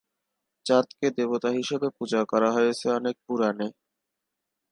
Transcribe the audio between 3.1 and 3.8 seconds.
পুরাণে।